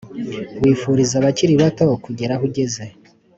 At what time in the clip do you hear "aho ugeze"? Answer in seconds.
2.35-2.83